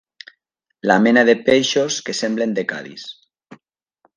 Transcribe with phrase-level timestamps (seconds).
[0.91, 3.05] La mena de peixos que semblen de Cadis.